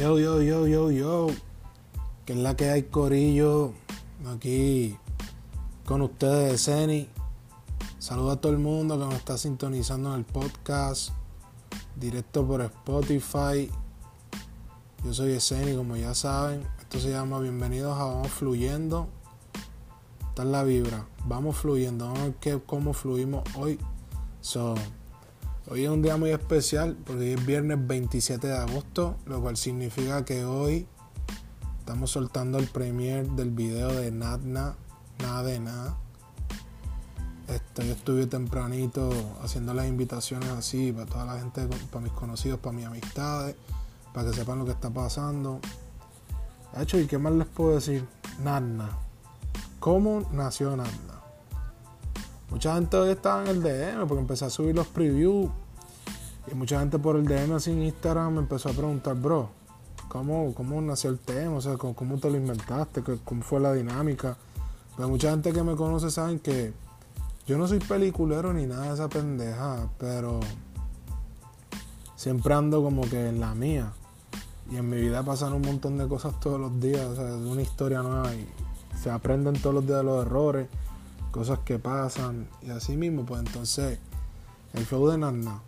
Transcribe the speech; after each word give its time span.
Yo, 0.00 0.18
yo, 0.18 0.40
yo, 0.40 0.66
yo, 0.66 0.90
yo. 0.90 1.26
Que 2.24 2.32
es 2.32 2.38
la 2.38 2.56
que 2.56 2.70
hay, 2.70 2.84
Corillo. 2.84 3.74
Aquí 4.32 4.96
con 5.84 6.00
ustedes, 6.00 6.64
Zeni. 6.64 7.06
Saludo 7.98 8.30
a 8.30 8.40
todo 8.40 8.50
el 8.50 8.58
mundo 8.58 8.98
que 8.98 9.04
me 9.04 9.14
está 9.14 9.36
sintonizando 9.36 10.14
en 10.14 10.20
el 10.20 10.24
podcast. 10.24 11.10
Directo 11.96 12.46
por 12.46 12.62
Spotify. 12.62 13.70
Yo 15.04 15.12
soy 15.12 15.32
Eseni, 15.32 15.76
como 15.76 15.96
ya 15.96 16.14
saben. 16.14 16.66
Esto 16.78 16.98
se 16.98 17.10
llama 17.10 17.38
Bienvenidos 17.38 17.98
a 18.00 18.04
Vamos 18.04 18.30
Fluyendo. 18.30 19.06
Esta 20.30 20.44
es 20.44 20.48
la 20.48 20.64
vibra. 20.64 21.06
Vamos 21.26 21.58
fluyendo. 21.58 22.06
Vamos 22.06 22.20
a 22.20 22.24
ver 22.24 22.34
qué, 22.36 22.58
cómo 22.64 22.94
fluimos 22.94 23.44
hoy. 23.54 23.78
So, 24.40 24.76
Hoy 25.72 25.84
es 25.84 25.88
un 25.88 26.02
día 26.02 26.16
muy 26.16 26.30
especial 26.30 26.96
porque 27.06 27.22
hoy 27.22 27.30
es 27.34 27.46
viernes 27.46 27.78
27 27.86 28.44
de 28.44 28.56
agosto, 28.56 29.14
lo 29.26 29.40
cual 29.40 29.56
significa 29.56 30.24
que 30.24 30.44
hoy 30.44 30.88
estamos 31.78 32.10
soltando 32.10 32.58
el 32.58 32.66
premier 32.66 33.30
del 33.30 33.52
video 33.52 33.92
de 33.92 34.10
Nadna, 34.10 34.74
nada 35.20 35.44
de 35.44 35.60
nada. 35.60 35.96
Yo 37.76 37.84
estuve 37.84 38.26
tempranito 38.26 39.10
haciendo 39.44 39.72
las 39.72 39.86
invitaciones 39.86 40.50
así 40.50 40.90
para 40.90 41.06
toda 41.06 41.24
la 41.24 41.38
gente, 41.38 41.68
para 41.92 42.02
mis 42.02 42.12
conocidos, 42.14 42.58
para 42.58 42.76
mis 42.76 42.86
amistades, 42.86 43.54
para 44.12 44.28
que 44.28 44.36
sepan 44.36 44.58
lo 44.58 44.64
que 44.64 44.72
está 44.72 44.90
pasando. 44.90 45.60
hecho, 46.80 46.98
¿y 46.98 47.06
qué 47.06 47.16
más 47.16 47.32
les 47.34 47.46
puedo 47.46 47.76
decir? 47.76 48.04
Nadna. 48.42 48.98
¿Cómo 49.78 50.28
nació 50.32 50.76
Nadna? 50.76 51.19
Mucha 52.50 52.74
gente 52.74 52.96
hoy 52.96 53.10
estaba 53.10 53.42
en 53.42 53.48
el 53.48 53.62
DM 53.62 54.08
porque 54.08 54.20
empecé 54.20 54.44
a 54.44 54.50
subir 54.50 54.74
los 54.74 54.88
previews. 54.88 55.48
Y 56.50 56.54
mucha 56.54 56.80
gente 56.80 56.98
por 56.98 57.14
el 57.16 57.24
DM 57.24 57.52
así 57.54 57.70
en 57.70 57.82
Instagram 57.82 58.34
me 58.34 58.40
empezó 58.40 58.70
a 58.70 58.72
preguntar, 58.72 59.14
bro, 59.14 59.50
¿cómo, 60.08 60.52
cómo 60.54 60.80
nació 60.82 61.10
el 61.10 61.20
tema? 61.20 61.56
O 61.56 61.60
sea, 61.60 61.76
¿cómo, 61.76 62.18
te 62.18 62.28
lo 62.28 62.36
inventaste? 62.36 63.02
¿Cómo 63.24 63.42
fue 63.42 63.60
la 63.60 63.72
dinámica? 63.72 64.36
Pero 64.96 65.08
mucha 65.08 65.30
gente 65.30 65.52
que 65.52 65.62
me 65.62 65.76
conoce 65.76 66.10
saben 66.10 66.40
que 66.40 66.72
yo 67.46 67.56
no 67.56 67.68
soy 67.68 67.78
peliculero 67.78 68.52
ni 68.52 68.66
nada 68.66 68.88
de 68.88 68.94
esa 68.94 69.08
pendeja, 69.08 69.88
pero 69.98 70.40
siempre 72.16 72.52
ando 72.52 72.82
como 72.82 73.02
que 73.02 73.28
en 73.28 73.38
la 73.38 73.54
mía. 73.54 73.92
Y 74.72 74.76
en 74.76 74.90
mi 74.90 75.00
vida 75.00 75.22
pasan 75.22 75.52
un 75.52 75.62
montón 75.62 75.98
de 75.98 76.08
cosas 76.08 76.38
todos 76.40 76.60
los 76.60 76.80
días, 76.80 77.06
o 77.06 77.14
sea, 77.14 77.26
una 77.26 77.62
historia 77.62 78.02
nueva 78.02 78.34
y 78.34 78.48
se 79.00 79.08
aprenden 79.08 79.54
todos 79.54 79.76
los 79.76 79.86
días 79.86 80.04
los 80.04 80.26
errores 80.26 80.66
cosas 81.30 81.60
que 81.60 81.78
pasan 81.78 82.48
y 82.62 82.70
así 82.70 82.96
mismo, 82.96 83.24
pues 83.24 83.40
entonces 83.40 83.98
el 84.72 84.84
flow 84.84 85.08
de 85.08 85.18
Nanda. 85.18 85.62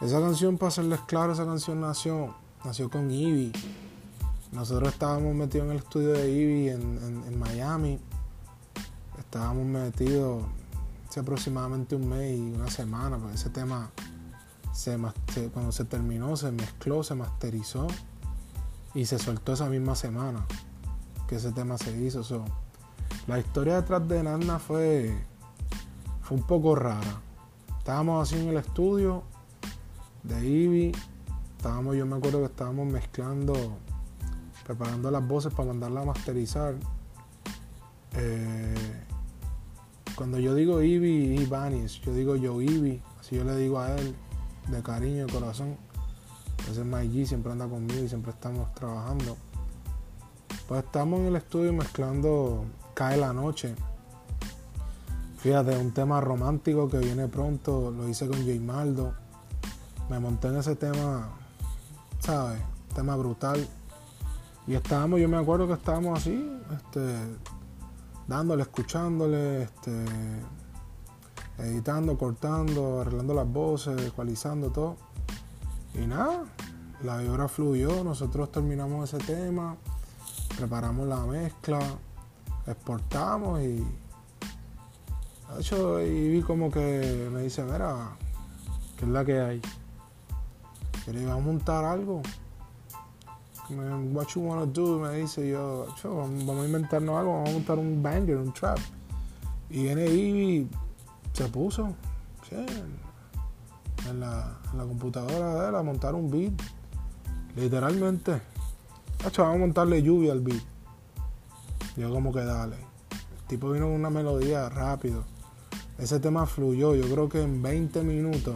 Esa 0.00 0.20
canción, 0.20 0.58
para 0.58 0.70
serles 0.70 1.00
claro, 1.06 1.32
esa 1.32 1.46
canción 1.46 1.80
nació, 1.80 2.34
nació 2.64 2.90
con 2.90 3.10
Ivy. 3.10 3.52
Nosotros 4.52 4.92
estábamos 4.92 5.34
metidos 5.34 5.66
en 5.66 5.72
el 5.72 5.78
estudio 5.78 6.12
de 6.12 6.30
Ivy 6.30 6.68
en, 6.68 7.38
Miami. 7.38 7.98
Estábamos 9.18 9.64
metidos 9.64 10.44
hace 11.08 11.20
aproximadamente 11.20 11.96
un 11.96 12.08
mes 12.08 12.38
y 12.38 12.40
una 12.40 12.70
semana, 12.70 13.18
porque 13.18 13.36
ese 13.36 13.50
tema 13.50 13.90
se, 14.72 14.98
cuando 15.52 15.72
se 15.72 15.84
terminó, 15.84 16.36
se 16.36 16.52
mezcló, 16.52 17.02
se 17.02 17.14
masterizó 17.14 17.86
y 18.94 19.06
se 19.06 19.18
soltó 19.18 19.54
esa 19.54 19.68
misma 19.68 19.94
semana 19.94 20.46
que 21.26 21.36
ese 21.36 21.52
tema 21.52 21.78
se 21.78 21.96
hizo. 21.96 22.22
La 23.26 23.40
historia 23.40 23.76
detrás 23.76 24.06
de 24.06 24.22
Nana 24.22 24.60
fue, 24.60 25.12
fue 26.22 26.36
un 26.36 26.44
poco 26.44 26.76
rara. 26.76 27.20
Estábamos 27.76 28.22
así 28.22 28.40
en 28.40 28.50
el 28.50 28.56
estudio 28.56 29.24
de 30.22 30.46
Ivy. 30.46 30.92
Estábamos, 31.56 31.96
yo 31.96 32.06
me 32.06 32.16
acuerdo 32.16 32.38
que 32.38 32.46
estábamos 32.46 32.86
mezclando, 32.86 33.54
preparando 34.64 35.10
las 35.10 35.26
voces 35.26 35.52
para 35.52 35.68
mandarla 35.68 36.02
a 36.02 36.04
masterizar. 36.04 36.76
Eh, 38.14 39.02
cuando 40.14 40.38
yo 40.38 40.54
digo 40.54 40.80
Ivy 40.80 41.40
y 41.40 41.46
Vanis, 41.46 42.00
yo 42.02 42.14
digo 42.14 42.36
yo 42.36 42.62
Ivy, 42.62 43.02
así 43.18 43.34
yo 43.34 43.42
le 43.42 43.56
digo 43.56 43.80
a 43.80 43.96
él, 43.96 44.14
de 44.68 44.82
cariño, 44.84 45.26
de 45.26 45.32
corazón. 45.32 45.76
Ese 46.70 46.82
es 46.82 46.86
Mike 46.86 47.26
siempre 47.26 47.50
anda 47.50 47.66
conmigo 47.66 48.04
y 48.04 48.08
siempre 48.08 48.30
estamos 48.30 48.72
trabajando. 48.74 49.36
Pues 50.68 50.84
estamos 50.84 51.20
en 51.20 51.26
el 51.26 51.36
estudio 51.36 51.72
mezclando 51.72 52.64
Cae 52.96 53.18
la 53.18 53.34
noche. 53.34 53.74
Fíjate, 55.36 55.76
un 55.76 55.92
tema 55.92 56.18
romántico 56.18 56.88
que 56.88 56.96
viene 56.96 57.28
pronto, 57.28 57.90
lo 57.90 58.08
hice 58.08 58.26
con 58.26 58.38
J 58.38 58.58
Maldo. 58.58 59.12
Me 60.08 60.18
monté 60.18 60.48
en 60.48 60.56
ese 60.56 60.76
tema, 60.76 61.28
¿sabes? 62.20 62.58
Tema 62.94 63.14
brutal. 63.16 63.68
Y 64.66 64.76
estábamos, 64.76 65.20
yo 65.20 65.28
me 65.28 65.36
acuerdo 65.36 65.66
que 65.66 65.74
estábamos 65.74 66.18
así, 66.18 66.50
este, 66.74 67.18
dándole, 68.26 68.62
escuchándole, 68.62 69.64
este, 69.64 70.04
editando, 71.58 72.16
cortando, 72.16 73.02
arreglando 73.02 73.34
las 73.34 73.46
voces, 73.46 74.06
ecualizando 74.06 74.70
todo. 74.70 74.96
Y 75.92 76.06
nada, 76.06 76.44
la 77.02 77.18
vibra 77.18 77.46
fluyó, 77.46 78.02
nosotros 78.02 78.50
terminamos 78.50 79.12
ese 79.12 79.22
tema, 79.22 79.76
preparamos 80.56 81.06
la 81.06 81.20
mezcla, 81.26 81.78
exportamos 82.66 83.60
y 83.60 83.76
de 83.76 85.60
hecho 85.60 86.00
y 86.00 86.28
vi 86.30 86.42
como 86.42 86.70
que 86.70 87.28
me 87.32 87.42
dice 87.42 87.62
mira 87.62 88.10
¿qué 88.96 89.04
es 89.04 89.10
la 89.10 89.24
que 89.24 89.40
hay? 89.40 89.62
que 91.04 91.12
le 91.12 91.30
a 91.30 91.36
montar 91.36 91.84
algo 91.84 92.20
what 94.12 94.26
you 94.34 94.42
wanna 94.42 94.66
do 94.66 94.98
me 94.98 95.10
dice 95.10 95.48
yo 95.48 95.86
vamos 96.02 96.48
a 96.48 96.66
inventarnos 96.66 97.16
algo 97.16 97.32
vamos 97.32 97.50
a 97.50 97.52
montar 97.52 97.78
un 97.78 98.02
banger 98.02 98.36
un 98.36 98.52
trap. 98.52 98.78
Y 99.68 99.82
viene 99.82 100.06
Ivy 100.06 100.68
se 101.32 101.44
puso 101.48 101.94
la, 104.20 104.56
en 104.72 104.78
la 104.78 104.84
computadora 104.84 105.62
de 105.62 105.68
él 105.68 105.74
a 105.74 105.82
montar 105.82 106.14
un 106.14 106.30
beat 106.30 106.52
literalmente. 107.56 108.40
Vamos 109.18 109.38
a 109.38 109.58
montarle 109.58 110.02
lluvia 110.02 110.32
al 110.32 110.40
beat 110.40 110.75
yo 111.96 112.10
como 112.10 112.32
que 112.32 112.44
dale. 112.44 112.76
El 112.76 113.46
tipo 113.48 113.70
vino 113.70 113.86
con 113.86 113.94
una 113.94 114.10
melodía 114.10 114.68
rápido. 114.68 115.24
Ese 115.98 116.20
tema 116.20 116.46
fluyó. 116.46 116.94
Yo 116.94 117.08
creo 117.10 117.28
que 117.28 117.42
en 117.42 117.62
20 117.62 118.02
minutos 118.02 118.54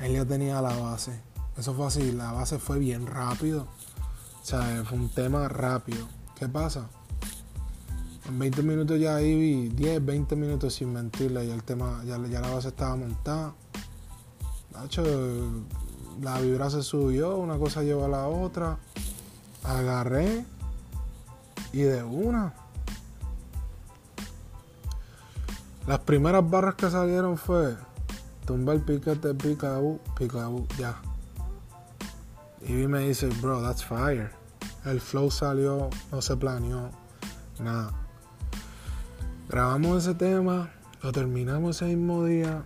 él 0.00 0.12
ya 0.12 0.24
tenía 0.24 0.60
la 0.60 0.74
base. 0.76 1.20
Eso 1.56 1.74
fue 1.74 1.86
así. 1.86 2.12
La 2.12 2.32
base 2.32 2.58
fue 2.58 2.78
bien 2.78 3.06
rápido. 3.06 3.66
O 4.42 4.44
sea, 4.44 4.82
fue 4.84 4.98
un 4.98 5.08
tema 5.08 5.48
rápido. 5.48 6.06
¿Qué 6.38 6.48
pasa? 6.48 6.88
En 8.28 8.38
20 8.38 8.62
minutos 8.62 9.00
ya 9.00 9.16
ahí 9.16 9.34
vi 9.34 9.68
10, 9.68 10.04
20 10.04 10.36
minutos 10.36 10.74
sin 10.74 10.92
mentirle. 10.92 11.46
Ya 11.46 11.54
el 11.54 11.62
tema, 11.62 12.02
ya, 12.04 12.18
la 12.18 12.50
base 12.50 12.68
estaba 12.68 12.96
montada. 12.96 13.54
hecho, 14.84 15.04
la 16.20 16.40
vibra 16.40 16.68
se 16.68 16.82
subió, 16.82 17.36
una 17.36 17.56
cosa 17.58 17.82
lleva 17.82 18.06
a 18.06 18.08
la 18.08 18.26
otra. 18.26 18.78
Agarré 19.64 20.44
y 21.72 21.82
de 21.82 22.02
una. 22.02 22.54
Las 25.86 25.98
primeras 26.00 26.48
barras 26.48 26.76
que 26.76 26.90
salieron 26.90 27.36
fue 27.36 27.76
tumba 28.46 28.72
el 28.72 28.82
piquete, 28.82 29.34
picabú, 29.34 30.00
picabú, 30.16 30.66
ya. 30.78 31.00
Y 32.60 32.72
me 32.86 33.00
dice, 33.00 33.28
bro, 33.40 33.62
that's 33.62 33.84
fire. 33.84 34.30
El 34.84 35.00
flow 35.00 35.30
salió, 35.30 35.90
no 36.10 36.22
se 36.22 36.36
planeó, 36.36 36.90
nada. 37.60 37.92
Grabamos 39.48 40.04
ese 40.04 40.14
tema, 40.14 40.70
lo 41.02 41.12
terminamos 41.12 41.76
ese 41.76 41.94
mismo 41.94 42.24
día. 42.24 42.64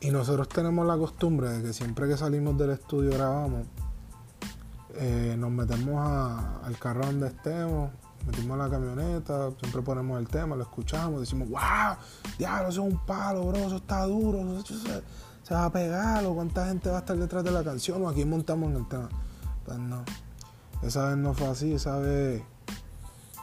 Y 0.00 0.10
nosotros 0.10 0.48
tenemos 0.48 0.86
la 0.86 0.96
costumbre 0.96 1.50
de 1.50 1.62
que 1.62 1.72
siempre 1.72 2.08
que 2.08 2.16
salimos 2.16 2.56
del 2.56 2.70
estudio 2.70 3.10
grabamos, 3.10 3.66
eh, 4.94 5.36
nos 5.38 5.50
metemos 5.50 6.00
al 6.64 6.78
carro 6.78 7.06
donde 7.06 7.28
estemos, 7.28 7.90
metimos 8.28 8.58
la 8.58 8.68
camioneta, 8.68 9.50
siempre 9.58 9.80
ponemos 9.80 10.18
el 10.18 10.28
tema, 10.28 10.54
lo 10.54 10.62
escuchamos, 10.62 11.20
decimos, 11.20 11.48
wow, 11.48 11.96
diablo, 12.38 12.68
eso 12.68 12.86
es 12.86 12.92
un 12.92 12.98
palo, 13.06 13.46
bro, 13.46 13.56
eso 13.58 13.76
está 13.76 14.04
duro, 14.04 14.58
eso 14.58 14.74
se, 15.42 15.54
va 15.54 15.64
a 15.64 15.72
pegar, 15.72 16.24
o 16.26 16.34
cuánta 16.34 16.66
gente 16.66 16.90
va 16.90 16.96
a 16.96 17.00
estar 17.00 17.16
detrás 17.16 17.42
de 17.42 17.50
la 17.50 17.64
canción, 17.64 18.04
o 18.04 18.08
aquí 18.08 18.24
montamos 18.26 18.70
en 18.70 18.76
el 18.76 18.88
tema. 18.88 19.08
Pues 19.64 19.78
no, 19.78 20.04
esa 20.82 21.08
vez 21.08 21.16
no 21.16 21.32
fue 21.32 21.46
así, 21.46 21.72
esa 21.72 21.98
vez 21.98 22.42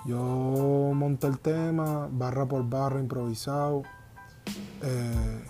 yo 0.05 0.91
monté 0.93 1.25
el 1.25 1.39
tema, 1.39 2.07
barra 2.11 2.45
por 2.45 2.69
barra, 2.69 2.99
improvisado, 2.99 3.81
eh, 4.83 5.45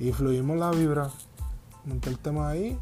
y 0.00 0.10
fluimos 0.10 0.56
la 0.56 0.72
vibra, 0.72 1.08
monté 1.84 2.10
el 2.10 2.18
tema 2.18 2.48
ahí. 2.48 2.76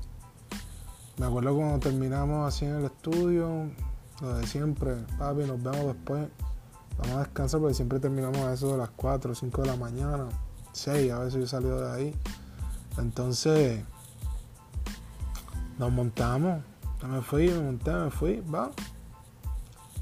Me 1.18 1.26
acuerdo 1.26 1.54
cuando 1.54 1.78
terminamos 1.78 2.48
así 2.48 2.64
en 2.64 2.76
el 2.76 2.84
estudio, 2.86 3.70
lo 4.20 4.34
de 4.34 4.46
siempre, 4.46 4.96
papi, 5.18 5.44
nos 5.44 5.62
vemos 5.62 5.86
después. 5.86 6.28
Vamos 6.98 7.16
a 7.16 7.18
descansar 7.20 7.60
porque 7.60 7.74
siempre 7.74 8.00
terminamos 8.00 8.38
a 8.38 8.52
eso 8.52 8.72
de 8.72 8.78
las 8.78 8.90
4 8.90 9.30
o 9.30 9.34
5 9.34 9.62
de 9.62 9.68
la 9.68 9.76
mañana, 9.76 10.28
6, 10.72 11.12
a 11.12 11.18
veces 11.20 11.34
yo 11.34 11.44
he 11.44 11.46
salido 11.46 11.80
de 11.80 11.90
ahí. 11.90 12.14
Entonces, 12.98 13.84
nos 15.78 15.92
montamos, 15.92 16.62
me 17.06 17.22
fui, 17.22 17.48
me 17.48 17.60
monté, 17.60 17.92
me 17.92 18.10
fui, 18.10 18.40
va. 18.40 18.70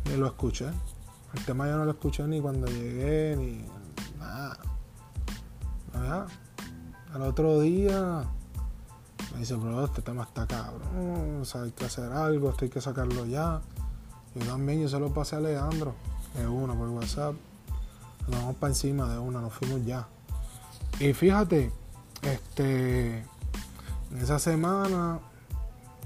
Ni 0.06 0.16
lo 0.16 0.26
escuché. 0.26 0.66
El 1.34 1.44
tema 1.44 1.66
ya 1.66 1.76
no 1.76 1.84
lo 1.84 1.90
escuché 1.90 2.26
ni 2.26 2.40
cuando 2.40 2.66
llegué, 2.66 3.36
ni 3.36 3.64
nada. 4.18 4.56
Nada. 5.92 6.26
Al 7.12 7.22
otro 7.22 7.60
día 7.60 8.24
me 9.32 9.40
dice, 9.40 9.54
bro, 9.54 9.84
este 9.84 10.00
tema 10.00 10.22
está 10.22 10.46
cabrón. 10.46 11.40
O 11.42 11.44
sea, 11.44 11.62
hay 11.62 11.72
que 11.72 11.84
hacer 11.84 12.10
algo, 12.10 12.48
esto 12.50 12.64
hay 12.64 12.70
que 12.70 12.80
sacarlo 12.80 13.26
ya. 13.26 13.60
Yo 14.36 14.44
también, 14.44 14.82
yo 14.82 14.88
se 14.88 15.00
lo 15.00 15.14
pasé 15.14 15.36
a 15.36 15.40
Leandro, 15.40 15.94
de 16.34 16.46
una 16.46 16.74
por 16.74 16.88
WhatsApp. 16.88 17.34
Nos 18.28 18.40
vamos 18.40 18.56
para 18.56 18.70
encima 18.72 19.08
de 19.08 19.18
una, 19.18 19.40
nos 19.40 19.54
fuimos 19.54 19.84
ya. 19.86 20.06
Y 21.00 21.14
fíjate, 21.14 21.72
este, 22.20 23.18
en 23.18 24.18
esa 24.20 24.38
semana, 24.38 25.20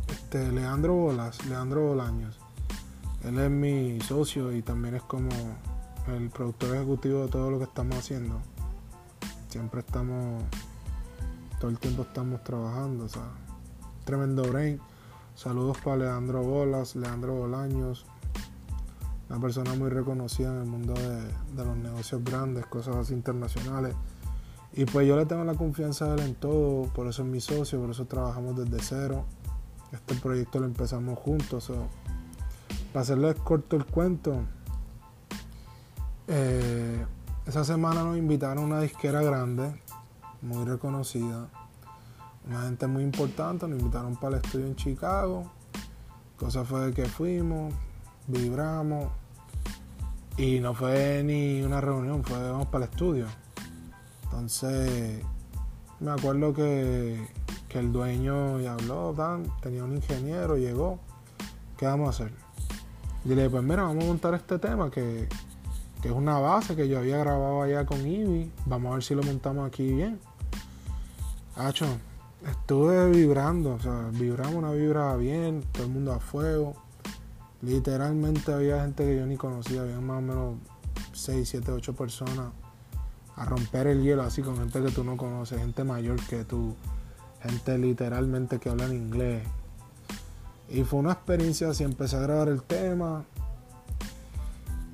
este, 0.09 0.53
Leandro 0.53 0.95
Bolas, 0.95 1.45
Leandro 1.47 1.89
Bolaños, 1.89 2.39
él 3.25 3.37
es 3.39 3.51
mi 3.51 4.01
socio 4.01 4.53
y 4.53 4.63
también 4.63 4.95
es 4.95 5.03
como 5.03 5.31
el 6.07 6.31
productor 6.31 6.77
ejecutivo 6.77 7.23
de 7.23 7.29
todo 7.29 7.51
lo 7.51 7.59
que 7.59 7.65
estamos 7.65 7.99
haciendo. 7.99 8.41
Siempre 9.49 9.81
estamos, 9.81 10.45
todo 11.59 11.69
el 11.71 11.79
tiempo 11.81 12.03
estamos 12.03 12.45
trabajando, 12.45 13.07
o 13.07 13.09
sea, 13.09 13.25
tremendo 14.05 14.45
brain. 14.45 14.81
Saludos 15.35 15.79
para 15.83 15.97
Leandro 15.97 16.43
Bolas, 16.43 16.95
Leandro 16.95 17.35
Bolaños, 17.35 18.07
una 19.31 19.39
persona 19.39 19.75
muy 19.75 19.91
reconocida 19.91 20.53
en 20.53 20.59
el 20.63 20.67
mundo 20.67 20.93
de, 20.93 21.65
los 21.65 21.77
negocios 21.77 22.23
grandes, 22.25 22.67
cosas 22.67 23.11
internacionales. 23.13 23.95
Y 24.73 24.85
pues 24.85 25.07
yo 25.07 25.17
le 25.17 25.25
tengo 25.25 25.45
la 25.45 25.55
confianza 25.55 26.07
de 26.09 26.15
él 26.21 26.29
en 26.31 26.35
todo, 26.35 26.93
por 26.93 27.07
eso 27.07 27.23
es 27.23 27.29
mi 27.29 27.41
socio, 27.41 27.81
por 27.81 27.91
eso 27.91 28.07
trabajamos 28.07 28.57
desde 28.57 28.83
cero. 28.83 29.25
Este 29.93 30.17
proyecto 30.17 30.59
lo 30.59 30.67
empezamos 30.67 31.17
juntos. 31.19 31.71
para 32.93 33.03
hacerles 33.03 33.37
corto 33.37 33.77
el 33.77 33.87
cuento, 33.87 34.43
eh, 36.27 37.07
esa 37.47 37.65
semana 37.65 38.03
nos 38.03 38.17
invitaron 38.17 38.65
a 38.65 38.67
una 38.67 38.81
disquera 38.81 39.23
grande, 39.23 39.81
muy 40.43 40.65
reconocida, 40.65 41.49
una 42.49 42.63
gente 42.63 42.89
muy 42.89 43.05
importante, 43.05 43.69
nos 43.69 43.79
invitaron 43.79 44.17
para 44.17 44.39
el 44.39 44.45
estudio 44.45 44.67
en 44.67 44.75
Chicago. 44.75 45.51
Cosa 46.37 46.65
fue 46.65 46.93
que 46.95 47.05
fuimos, 47.07 47.75
vibramos 48.27 49.09
y 50.37 50.59
no 50.61 50.75
fue 50.75 51.23
ni 51.23 51.63
una 51.63 51.81
reunión, 51.81 52.25
fue 52.25 52.39
vamos 52.51 52.69
para 52.69 52.85
el 52.85 52.91
estudio. 52.91 53.27
Entonces, 54.25 55.23
me 55.99 56.13
acuerdo 56.13 56.55
que, 56.55 57.29
el 57.71 57.93
dueño 57.93 58.59
ya 58.59 58.73
habló, 58.73 59.15
tenía 59.61 59.85
un 59.85 59.97
ingeniero, 59.97 60.57
llegó. 60.57 60.99
¿Qué 61.77 61.87
vamos 61.87 62.09
a 62.09 62.11
hacer? 62.25 62.33
Y 63.25 63.35
pues 63.35 63.63
mira, 63.63 63.83
vamos 63.83 64.05
a 64.05 64.07
montar 64.07 64.35
este 64.35 64.59
tema 64.59 64.91
que, 64.91 65.29
es 66.03 66.11
una 66.11 66.39
base 66.39 66.75
que 66.75 66.89
yo 66.89 66.99
había 66.99 67.19
grabado 67.19 67.63
allá 67.63 67.85
con 67.85 68.07
Ivy. 68.07 68.51
Vamos 68.65 68.91
a 68.91 68.95
ver 68.95 69.05
si 69.05 69.15
lo 69.15 69.23
montamos 69.23 69.69
aquí 69.69 69.93
bien. 69.93 70.19
Hacho, 71.57 71.87
estuve 72.49 73.11
vibrando, 73.11 73.75
o 73.75 73.81
sea, 73.81 74.09
vibramos 74.13 74.55
una 74.55 74.73
vibra 74.73 75.15
bien, 75.17 75.63
todo 75.73 75.85
el 75.85 75.91
mundo 75.91 76.13
a 76.15 76.21
fuego. 76.21 76.75
Literalmente 77.63 78.53
había 78.53 78.83
gente 78.83 79.05
que 79.05 79.17
yo 79.17 79.27
ni 79.27 79.37
conocía, 79.37 79.83
había 79.83 80.01
más 80.01 80.19
o 80.19 80.21
menos 80.23 80.57
6, 81.13 81.49
7, 81.49 81.73
8 81.73 81.95
personas 81.95 82.47
a 83.37 83.45
romper 83.45 83.87
el 83.87 84.03
hielo 84.03 84.23
así 84.23 84.43
con 84.43 84.57
gente 84.59 84.83
que 84.83 84.91
tú 84.91 85.05
no 85.05 85.17
conoces, 85.17 85.59
gente 85.59 85.85
mayor 85.85 86.21
que 86.27 86.45
tú, 86.45 86.75
gente 87.43 87.79
literalmente 87.79 88.59
que 88.59 88.69
habla 88.69 88.87
en 88.87 88.93
inglés. 88.95 89.43
Y 90.69 90.85
fue 90.85 91.01
una 91.01 91.13
experiencia 91.13 91.71
así, 91.71 91.83
empecé 91.83 92.17
a 92.17 92.21
grabar 92.21 92.49
el 92.49 92.63
tema. 92.63 93.25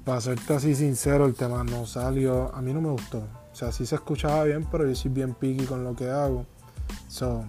Para 0.04 0.20
serte 0.20 0.54
así 0.54 0.74
sincero, 0.74 1.26
el 1.26 1.34
tema 1.34 1.64
no 1.64 1.86
salió, 1.86 2.54
a 2.54 2.62
mí 2.62 2.72
no 2.72 2.80
me 2.80 2.90
gustó. 2.90 3.18
O 3.52 3.56
sea, 3.56 3.72
sí 3.72 3.84
se 3.84 3.96
escuchaba 3.96 4.44
bien, 4.44 4.66
pero 4.70 4.86
yo 4.86 4.94
soy 4.94 5.10
bien 5.10 5.34
picky 5.34 5.66
con 5.66 5.82
lo 5.82 5.96
que 5.96 6.08
hago. 6.08 6.46
So, 7.08 7.44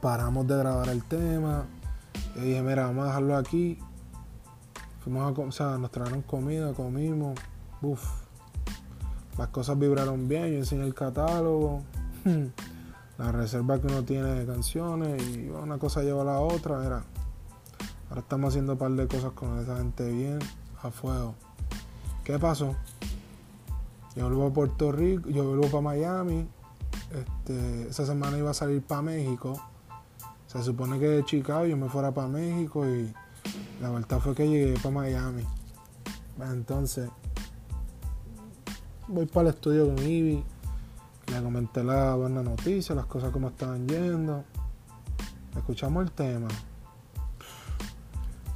paramos 0.00 0.46
de 0.46 0.56
grabar 0.56 0.88
el 0.88 1.02
tema. 1.04 1.64
Y 2.36 2.40
dije, 2.40 2.62
mira, 2.62 2.86
vamos 2.86 3.04
a 3.04 3.06
dejarlo 3.08 3.36
aquí. 3.36 3.78
Fuimos 5.00 5.38
a, 5.38 5.40
o 5.40 5.52
sea, 5.52 5.78
nos 5.78 5.90
trajeron 5.90 6.22
comida, 6.22 6.72
comimos. 6.74 7.38
Uf, 7.82 8.04
las 9.38 9.48
cosas 9.48 9.78
vibraron 9.78 10.28
bien, 10.28 10.50
yo 10.52 10.58
enseñé 10.58 10.84
el 10.84 10.94
catálogo, 10.94 11.82
la 13.18 13.32
reserva 13.32 13.80
que 13.80 13.86
uno 13.86 14.04
tiene 14.04 14.28
de 14.34 14.46
canciones 14.46 15.22
y 15.28 15.48
una 15.48 15.78
cosa 15.78 16.02
lleva 16.02 16.22
a 16.22 16.26
la 16.26 16.40
otra, 16.40 16.84
era. 16.84 17.04
Ahora 18.10 18.20
estamos 18.22 18.48
haciendo 18.48 18.72
un 18.72 18.78
par 18.78 18.90
de 18.90 19.06
cosas 19.06 19.32
con 19.32 19.58
esa 19.58 19.76
gente 19.78 20.10
bien 20.10 20.40
a 20.82 20.90
fuego. 20.90 21.34
¿Qué 22.24 22.38
pasó? 22.38 22.74
Yo 24.16 24.24
vuelvo 24.24 24.48
a 24.48 24.52
Puerto 24.52 24.92
Rico, 24.92 25.30
yo 25.30 25.44
vuelvo 25.44 25.68
para 25.68 25.80
Miami. 25.80 26.46
Este, 27.12 27.88
esa 27.88 28.04
semana 28.04 28.36
iba 28.36 28.50
a 28.50 28.54
salir 28.54 28.82
para 28.82 29.02
México. 29.02 29.60
Se 30.48 30.62
supone 30.62 30.98
que 30.98 31.06
de 31.06 31.24
Chicago 31.24 31.64
yo 31.64 31.76
me 31.76 31.88
fuera 31.88 32.12
para 32.12 32.26
México 32.26 32.84
y 32.86 33.14
la 33.80 33.90
vuelta 33.90 34.20
fue 34.20 34.34
que 34.34 34.48
llegué 34.48 34.74
para 34.74 34.90
Miami. 34.90 35.42
Entonces, 36.40 37.10
voy 39.08 39.26
para 39.26 39.48
el 39.48 39.54
estudio 39.54 39.86
con 39.86 39.98
Ivy, 39.98 40.44
le 41.26 41.42
comenté 41.42 41.82
la 41.82 42.14
buena 42.14 42.42
noticia, 42.42 42.94
las 42.94 43.06
cosas 43.06 43.30
como 43.30 43.48
estaban 43.48 43.86
yendo. 43.88 44.44
Escuchamos 45.56 46.04
el 46.04 46.12
tema. 46.12 46.48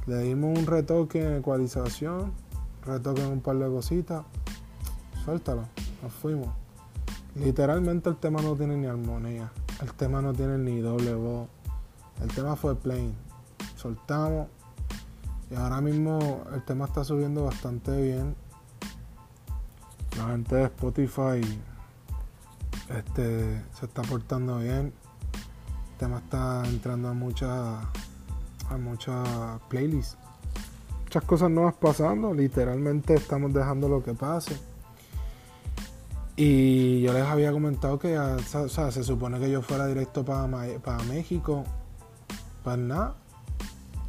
Le 0.07 0.19
dimos 0.19 0.57
un 0.57 0.65
retoque 0.65 1.25
en 1.25 1.37
ecualización, 1.37 2.31
retoque 2.85 3.23
en 3.23 3.31
un 3.31 3.41
par 3.41 3.57
de 3.57 3.67
cositas. 3.67 4.23
Suéltalo, 5.23 5.63
nos 6.03 6.13
fuimos. 6.13 6.49
Literalmente 7.35 8.09
el 8.09 8.17
tema 8.17 8.41
no 8.41 8.55
tiene 8.55 8.77
ni 8.77 8.87
armonía, 8.87 9.51
el 9.81 9.91
tema 9.93 10.21
no 10.21 10.33
tiene 10.33 10.57
ni 10.57 10.79
doble 10.79 11.13
voz. 11.15 11.49
El 12.21 12.29
tema 12.29 12.55
fue 12.55 12.75
plain. 12.75 13.13
Soltamos 13.75 14.47
y 15.51 15.55
ahora 15.55 15.81
mismo 15.81 16.43
el 16.53 16.63
tema 16.63 16.85
está 16.85 17.03
subiendo 17.03 17.45
bastante 17.45 18.01
bien 18.01 18.35
la 20.17 20.27
gente 20.29 20.55
de 20.55 20.63
Spotify 20.65 21.41
este, 22.89 23.61
se 23.73 23.85
está 23.85 24.01
portando 24.03 24.59
bien. 24.59 24.93
El 25.91 25.97
tema 25.97 26.19
está 26.19 26.63
entrando 26.65 27.09
a 27.09 27.13
muchas 27.13 27.85
a 28.69 28.77
muchas 28.77 29.27
playlists. 29.69 30.17
Muchas 31.03 31.23
cosas 31.23 31.49
nuevas 31.49 31.73
pasando. 31.75 32.33
Literalmente 32.33 33.15
estamos 33.15 33.53
dejando 33.53 33.89
lo 33.89 34.03
que 34.03 34.13
pase. 34.13 34.57
Y 36.37 37.01
yo 37.01 37.13
les 37.13 37.23
había 37.23 37.51
comentado 37.51 37.97
que 37.97 38.17
se 38.47 39.03
supone 39.03 39.39
que 39.39 39.49
yo 39.49 39.61
fuera 39.61 39.87
directo 39.87 40.25
para, 40.25 40.47
para 40.79 41.03
México. 41.03 41.63
Pues 42.63 42.77
nada. 42.77 43.15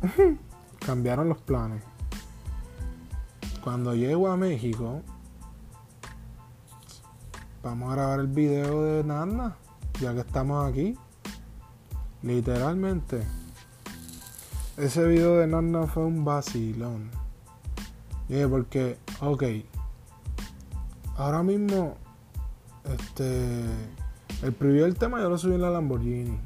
Cambiaron 0.86 1.28
los 1.28 1.38
planes. 1.38 1.82
Cuando 3.64 3.96
llego 3.96 4.28
a 4.28 4.36
México, 4.36 5.02
vamos 7.60 7.90
a 7.90 7.96
grabar 7.96 8.20
el 8.20 8.28
video 8.28 8.84
de 8.84 9.02
Nana, 9.02 9.56
ya 10.00 10.14
que 10.14 10.20
estamos 10.20 10.64
aquí. 10.70 10.96
Literalmente. 12.22 13.26
Ese 14.76 15.04
video 15.08 15.38
de 15.38 15.48
Nana 15.48 15.88
fue 15.88 16.04
un 16.04 16.24
vacilón. 16.24 17.10
porque, 18.48 18.96
ok. 19.20 19.42
Ahora 21.16 21.42
mismo, 21.42 21.96
este. 22.84 23.64
El 24.40 24.52
primer 24.52 24.94
tema 24.94 25.20
yo 25.20 25.30
lo 25.30 25.36
subí 25.36 25.54
en 25.54 25.62
la 25.62 25.70
Lamborghini. 25.70 26.38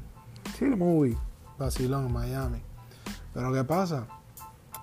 Sí, 0.57 0.65
lo 0.65 0.77
movie. 0.77 1.15
Vacilón, 1.59 2.11
Miami. 2.11 2.63
Pero 3.35 3.53
¿qué 3.53 3.63
pasa? 3.63 4.07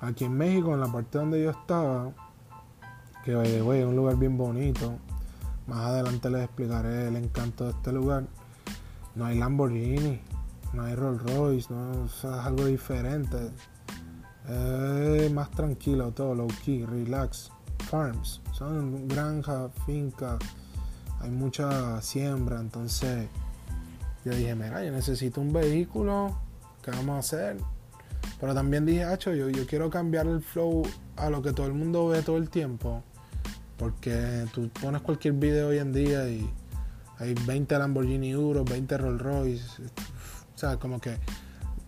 Aquí 0.00 0.24
en 0.24 0.36
México, 0.36 0.74
en 0.74 0.80
la 0.80 0.90
parte 0.90 1.18
donde 1.18 1.42
yo 1.42 1.50
estaba, 1.50 2.12
que 3.24 3.34
güey, 3.34 3.80
es 3.80 3.86
un 3.86 3.96
lugar 3.96 4.16
bien 4.16 4.36
bonito 4.36 4.94
más 5.68 5.80
adelante 5.80 6.30
les 6.30 6.44
explicaré 6.44 7.08
el 7.08 7.16
encanto 7.16 7.64
de 7.64 7.70
este 7.72 7.92
lugar. 7.92 8.24
No 9.14 9.26
hay 9.26 9.38
Lamborghini, 9.38 10.18
no 10.72 10.82
hay 10.82 10.94
Rolls 10.94 11.22
Royce, 11.22 11.72
no, 11.72 12.06
es 12.06 12.24
algo 12.24 12.64
diferente. 12.64 13.50
Es 14.48 15.30
más 15.30 15.50
tranquilo 15.50 16.10
todo, 16.12 16.34
low 16.34 16.48
key, 16.64 16.84
relax. 16.84 17.50
Farms, 17.90 18.42
son 18.52 19.08
granjas, 19.08 19.70
fincas, 19.86 20.38
hay 21.20 21.30
mucha 21.30 22.02
siembra, 22.02 22.60
entonces 22.60 23.28
yo 24.24 24.34
dije, 24.34 24.54
mira, 24.54 24.84
yo 24.84 24.90
necesito 24.92 25.40
un 25.40 25.52
vehículo, 25.52 26.36
¿qué 26.82 26.90
vamos 26.90 27.16
a 27.16 27.18
hacer? 27.20 27.56
Pero 28.40 28.54
también 28.54 28.86
dije, 28.86 29.04
hacho, 29.04 29.34
yo, 29.34 29.48
yo 29.48 29.66
quiero 29.66 29.90
cambiar 29.90 30.26
el 30.26 30.40
flow 30.40 30.82
a 31.16 31.28
lo 31.30 31.42
que 31.42 31.52
todo 31.52 31.66
el 31.66 31.74
mundo 31.74 32.08
ve 32.08 32.22
todo 32.22 32.36
el 32.36 32.50
tiempo. 32.50 33.02
Porque 33.76 34.44
tú 34.52 34.68
pones 34.80 35.02
cualquier 35.02 35.34
video 35.34 35.68
hoy 35.68 35.78
en 35.78 35.92
día 35.92 36.28
y 36.28 36.48
hay 37.18 37.34
20 37.46 37.78
Lamborghini 37.78 38.30
Euros, 38.30 38.64
20 38.68 38.98
Rolls 38.98 39.22
Royce. 39.22 39.82
O 40.54 40.58
sea, 40.58 40.76
como 40.76 41.00
que 41.00 41.16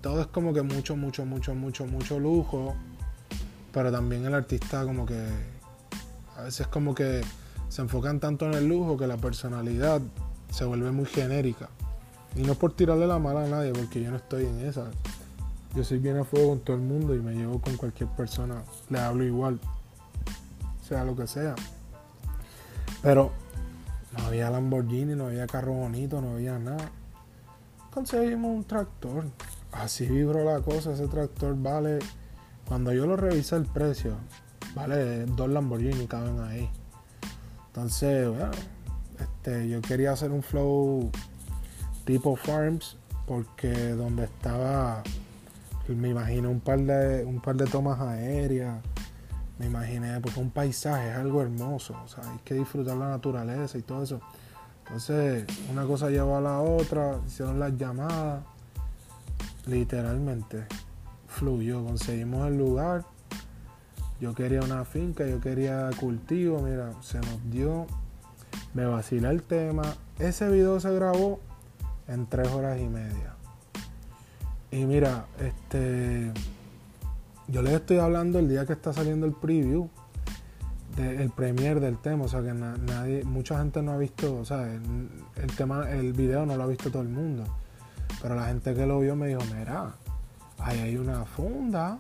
todo 0.01 0.21
es 0.21 0.27
como 0.29 0.53
que 0.53 0.63
mucho, 0.63 0.97
mucho, 0.97 1.25
mucho, 1.25 1.55
mucho, 1.55 1.87
mucho 1.87 2.19
lujo, 2.19 2.75
pero 3.73 3.93
también 3.93 4.25
el 4.25 4.35
artista 4.35 4.85
como 4.85 5.07
que 5.07 5.27
a 6.37 6.43
veces 6.43 6.67
como 6.69 6.95
que 6.95 7.23
se 7.69 7.83
enfocan 7.83 8.19
tanto 8.19 8.47
en 8.47 8.55
el 8.55 8.67
lujo 8.67 8.97
que 8.97 9.07
la 9.07 9.17
personalidad 9.17 10.01
se 10.51 10.65
vuelve 10.65 10.91
muy 10.91 11.07
genérica. 11.07 11.69
Y 12.35 12.43
no 12.43 12.55
por 12.55 12.73
tirarle 12.73 13.07
la 13.07 13.19
mala 13.19 13.45
a 13.45 13.49
nadie, 13.49 13.73
porque 13.73 14.03
yo 14.03 14.11
no 14.11 14.17
estoy 14.17 14.47
en 14.47 14.61
esa. 14.61 14.91
Yo 15.75 15.85
soy 15.85 15.99
bien 15.99 16.19
a 16.19 16.25
fuego 16.25 16.49
con 16.51 16.61
todo 16.61 16.77
el 16.77 16.83
mundo 16.83 17.15
y 17.15 17.21
me 17.21 17.33
llevo 17.33 17.61
con 17.61 17.77
cualquier 17.77 18.09
persona. 18.11 18.63
Le 18.89 18.99
hablo 18.99 19.23
igual, 19.25 19.61
sea 20.87 21.05
lo 21.05 21.15
que 21.15 21.29
sea. 21.29 21.55
Pero 23.03 23.31
no 24.17 24.25
había 24.25 24.51
Lamborghini, 24.51 25.15
no 25.15 25.27
había 25.27 25.47
carro 25.47 25.73
bonito, 25.73 26.21
no 26.21 26.33
había 26.33 26.59
nada. 26.59 26.91
Conseguimos 27.93 28.57
un 28.57 28.65
tractor. 28.65 29.25
Así 29.71 30.07
vibró 30.07 30.45
la 30.45 30.61
cosa. 30.61 30.93
Ese 30.93 31.07
tractor 31.07 31.57
vale, 31.57 32.01
cuando 32.67 32.93
yo 32.93 33.07
lo 33.07 33.17
revisé 33.17 33.55
el 33.55 33.67
precio, 33.67 34.17
vale 34.75 35.25
dos 35.27 35.49
Lamborghini 35.49 36.07
caben 36.09 36.41
ahí. 36.41 36.69
Entonces, 37.69 38.29
bueno, 38.29 38.51
este, 39.21 39.69
yo 39.69 39.81
quería 39.81 40.13
hacer 40.13 40.33
un 40.33 40.43
flow 40.43 41.11
tipo 42.05 42.35
farms 42.35 42.97
porque 43.27 43.91
donde 43.91 44.25
estaba 44.25 45.05
me 45.97 46.09
imaginé 46.09 46.49
un 46.49 46.61
par 46.61 46.81
de 46.81 47.25
un 47.25 47.41
par 47.41 47.57
de 47.57 47.67
tomas 47.67 48.01
aéreas 48.01 48.81
me 49.59 49.67
imaginé 49.67 50.21
porque 50.21 50.41
un 50.41 50.51
paisaje 50.51 51.11
es 51.11 51.17
algo 51.17 51.43
hermoso 51.43 51.97
o 52.05 52.09
sea 52.09 52.25
hay 52.31 52.39
que 52.45 52.55
disfrutar 52.55 52.97
la 52.97 53.09
naturaleza 53.09 53.79
y 53.79 53.83
todo 53.83 54.03
eso 54.03 54.21
entonces 54.87 55.45
una 55.71 55.85
cosa 55.85 56.11
llevó 56.11 56.37
a 56.37 56.41
la 56.41 56.61
otra 56.61 57.19
hicieron 57.27 57.59
las 57.61 57.77
llamadas 57.77 58.43
literalmente 59.67 60.67
fluyó 61.27 61.85
conseguimos 61.85 62.49
el 62.49 62.59
lugar 62.59 63.05
yo 64.21 64.35
quería 64.35 64.61
una 64.61 64.85
finca 64.85 65.27
yo 65.27 65.41
quería 65.41 65.91
cultivo 65.99 66.61
mira 66.61 66.93
se 67.03 67.19
nos 67.19 67.51
dio 67.51 67.87
me 68.75 68.85
vacila 68.85 69.31
el 69.31 69.43
tema 69.43 69.83
ese 70.19 70.49
video 70.49 70.81
se 70.81 70.93
grabó 70.95 71.41
en 72.11 72.27
tres 72.27 72.49
horas 72.49 72.79
y 72.81 72.89
media. 72.89 73.30
Y 74.71 74.85
mira, 74.85 75.27
este, 75.39 76.33
yo 77.49 77.63
les 77.63 77.75
estoy 77.75 77.99
hablando 77.99 78.39
el 78.39 78.49
día 78.49 78.67
que 78.67 78.73
está 78.73 78.93
saliendo 78.93 79.27
el 79.27 79.33
preview, 79.33 79.89
el 80.97 81.31
premier 81.31 81.81
del 81.81 81.99
tema, 81.99 82.25
o 82.25 82.29
sea 82.29 82.43
que 82.43 82.53
nadie, 82.53 83.25
mucha 83.25 83.59
gente 83.59 83.83
no 83.83 83.93
ha 83.93 83.97
visto, 83.97 84.39
o 84.39 84.45
sea, 84.45 84.71
el, 84.73 85.57
tema, 85.57 85.91
el 85.91 86.13
video 86.13 86.45
no 86.45 86.57
lo 86.57 86.65
ha 86.65 86.67
visto 86.67 86.91
todo 86.91 87.03
el 87.03 87.09
mundo, 87.09 87.45
pero 88.21 88.35
la 88.35 88.47
gente 88.47 88.75
que 88.75 88.87
lo 88.87 89.01
vio 89.01 89.17
me 89.17 89.29
dijo, 89.29 89.41
mira, 89.57 89.95
ahí 90.59 90.79
hay 90.79 90.97
una 90.97 91.25
funda, 91.25 91.99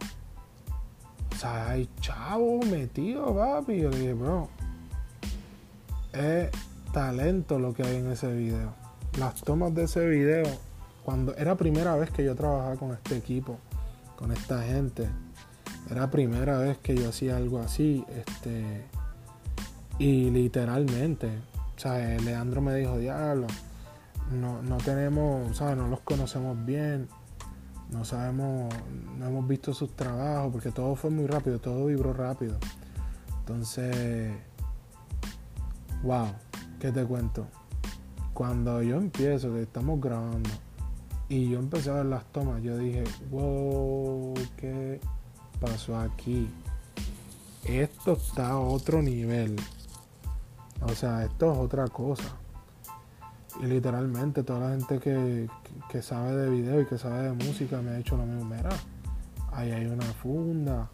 o 1.32 1.36
sea, 1.36 1.70
hay 1.70 1.88
chavos 2.00 2.66
metidos, 2.66 3.32
papi. 3.32 3.80
Yo 3.80 3.90
dije, 3.90 4.12
bro, 4.12 4.48
es 6.12 6.50
talento 6.92 7.58
lo 7.58 7.72
que 7.72 7.82
hay 7.82 7.96
en 7.96 8.10
ese 8.10 8.30
video. 8.32 8.74
Las 9.18 9.40
tomas 9.42 9.74
de 9.74 9.84
ese 9.84 10.06
video, 10.06 10.44
cuando 11.04 11.34
era 11.36 11.56
primera 11.56 11.96
vez 11.96 12.10
que 12.10 12.24
yo 12.24 12.34
trabajaba 12.34 12.76
con 12.76 12.92
este 12.92 13.16
equipo, 13.16 13.58
con 14.16 14.32
esta 14.32 14.62
gente, 14.62 15.08
era 15.90 16.10
primera 16.10 16.58
vez 16.58 16.78
que 16.78 16.94
yo 16.94 17.08
hacía 17.08 17.36
algo 17.36 17.58
así, 17.60 18.04
este, 18.14 18.84
y 19.98 20.30
literalmente, 20.30 21.28
o 21.76 21.80
sea, 21.80 21.98
Leandro 22.20 22.60
me 22.60 22.74
dijo, 22.74 22.98
diablo, 22.98 23.46
no, 24.32 24.62
no 24.62 24.76
tenemos, 24.78 25.56
¿sabes? 25.56 25.76
No 25.76 25.88
los 25.88 26.00
conocemos 26.00 26.64
bien, 26.64 27.08
no 27.90 28.04
sabemos, 28.04 28.72
no 29.18 29.26
hemos 29.26 29.46
visto 29.48 29.74
sus 29.74 29.96
trabajos, 29.96 30.52
porque 30.52 30.70
todo 30.70 30.94
fue 30.94 31.10
muy 31.10 31.26
rápido, 31.26 31.58
todo 31.58 31.86
vibró 31.86 32.12
rápido. 32.12 32.58
Entonces, 33.40 34.32
wow, 36.02 36.28
¿qué 36.78 36.92
te 36.92 37.04
cuento? 37.04 37.46
cuando 38.40 38.82
yo 38.82 38.96
empiezo, 38.96 39.52
que 39.52 39.60
estamos 39.60 40.00
grabando, 40.00 40.48
y 41.30 41.48
yo 41.48 41.60
empecé 41.60 41.90
a 41.90 41.94
ver 41.94 42.06
las 42.06 42.24
tomas, 42.32 42.60
yo 42.60 42.76
dije, 42.76 43.04
wow, 43.30 44.34
¿qué 44.56 45.00
pasó 45.60 45.96
aquí? 45.96 46.50
Esto 47.64 48.14
está 48.14 48.48
a 48.48 48.58
otro 48.58 49.00
nivel. 49.00 49.54
O 50.82 50.88
sea, 50.88 51.24
esto 51.24 51.52
es 51.52 51.58
otra 51.58 51.86
cosa. 51.86 52.34
Y 53.62 53.66
literalmente 53.66 54.42
toda 54.42 54.58
la 54.58 54.70
gente 54.70 54.98
que, 54.98 56.02
sabe 56.02 56.34
de 56.34 56.50
video 56.50 56.80
y 56.80 56.86
que 56.86 56.98
sabe 56.98 57.30
de 57.30 57.32
música 57.32 57.80
me 57.80 57.92
ha 57.92 57.98
hecho 58.00 58.16
lo 58.16 58.26
mismo. 58.26 58.46
Mira, 58.46 58.70
ahí 59.52 59.70
hay 59.70 59.86
una 59.86 60.06
funda, 60.06 60.90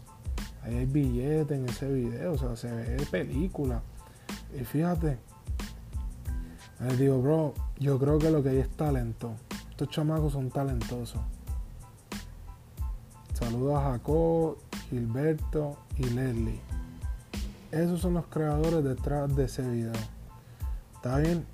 ahí 0.62 0.74
hay 0.74 0.84
billete 0.84 1.54
en 1.54 1.66
ese 1.66 1.90
video, 1.90 2.34
o 2.34 2.38
sea, 2.38 2.54
se 2.56 2.70
ve 2.70 3.06
película. 3.10 3.80
Y 4.54 4.64
fíjate, 4.64 5.16
les 6.80 6.98
digo, 6.98 7.22
bro, 7.22 7.54
yo 7.78 7.98
creo 7.98 8.18
que 8.18 8.30
lo 8.30 8.42
que 8.42 8.50
hay 8.50 8.58
es 8.58 8.68
talento. 8.68 9.32
Estos 9.76 9.90
chamacos 9.90 10.32
son 10.32 10.48
talentosos. 10.48 11.20
Saludos 13.34 13.76
a 13.76 13.90
Jacob, 13.90 14.56
Gilberto 14.88 15.76
y 15.98 16.04
Leslie. 16.04 16.62
Esos 17.70 18.00
son 18.00 18.14
los 18.14 18.24
creadores 18.28 18.82
detrás 18.82 19.36
de 19.36 19.44
ese 19.44 19.60
video. 19.68 19.92
Está 20.94 21.18
bien, 21.18 21.44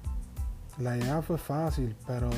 la 0.79 0.97
idea 0.97 1.21
fue 1.21 1.37
fácil, 1.37 1.97
pero 2.07 2.31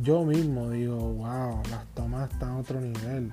yo 0.00 0.24
mismo 0.24 0.70
digo, 0.70 0.96
wow, 0.96 1.60
las 1.70 1.86
tomas 1.94 2.30
están 2.30 2.50
a 2.50 2.58
otro 2.58 2.80
nivel. 2.80 3.32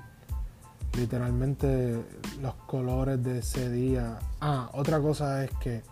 Literalmente 0.98 2.04
los 2.40 2.54
colores 2.66 3.22
de 3.22 3.38
ese 3.38 3.70
día. 3.70 4.18
Ah, 4.40 4.68
otra 4.74 4.98
cosa 5.00 5.44
es 5.44 5.52
que 5.60 5.84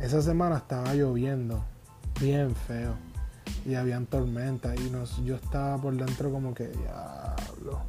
esa 0.00 0.22
semana 0.22 0.58
estaba 0.58 0.94
lloviendo 0.94 1.64
bien 2.20 2.54
feo. 2.54 2.94
Y 3.64 3.74
habían 3.74 4.06
tormentas 4.06 4.78
y 4.80 4.90
nos, 4.90 5.22
yo 5.24 5.36
estaba 5.36 5.80
por 5.80 5.96
dentro 5.96 6.30
como 6.30 6.52
que, 6.52 6.68
diablo, 6.68 7.80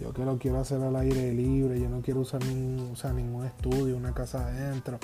yo 0.00 0.12
que 0.12 0.24
lo 0.24 0.38
quiero 0.38 0.60
hacer 0.60 0.80
al 0.82 0.96
aire 0.96 1.32
libre, 1.32 1.80
yo 1.80 1.88
no 1.88 2.00
quiero 2.00 2.20
usar 2.20 2.44
ningún, 2.44 2.94
ningún 3.14 3.46
estudio, 3.46 3.96
una 3.96 4.12
casa 4.12 4.46
adentro. 4.46 4.98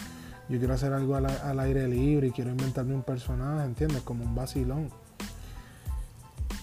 Yo 0.49 0.59
quiero 0.59 0.75
hacer 0.75 0.93
algo 0.93 1.15
al, 1.15 1.61
aire 1.61 1.87
libre 1.87 2.27
y 2.27 2.31
quiero 2.33 2.51
inventarme 2.51 2.95
un 2.95 3.05
personaje, 3.05 3.65
¿entiendes? 3.65 4.03
Como 4.03 4.25
un 4.25 4.35
vacilón. 4.35 4.91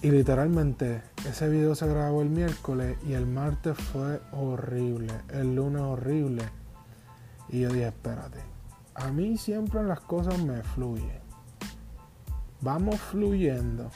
Y 0.02 0.12
literalmente 0.12 1.02
ese 1.28 1.48
video 1.48 1.74
se 1.74 1.88
grabó 1.88 2.22
el 2.22 2.30
miércoles 2.30 2.98
y 3.08 3.14
el 3.14 3.26
martes 3.26 3.78
fue 3.78 4.20
horrible, 4.34 5.14
el 5.30 5.56
lunes 5.56 5.82
horrible. 5.82 6.44
Y 7.48 7.62
yo 7.62 7.70
dije, 7.70 7.88
espérate, 7.88 8.40
a 8.94 9.10
mí 9.10 9.38
siempre 9.38 9.82
las 9.84 10.02
cosas 10.02 10.38
me 10.44 10.62
fluyen. 10.64 11.27
Vamos 12.62 13.00
fluyendo. 13.00 13.92